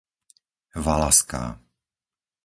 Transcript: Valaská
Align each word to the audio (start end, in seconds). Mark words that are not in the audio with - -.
Valaská 0.85 1.43